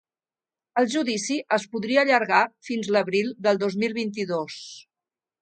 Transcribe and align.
El 0.81 0.87
judici 0.93 1.37
es 1.57 1.65
podria 1.75 2.01
allargar 2.05 2.41
fins 2.71 2.91
l’abril 2.97 3.31
del 3.49 3.61
dos 3.67 3.79
mil 3.85 3.95
vint-i-dos. 4.01 4.59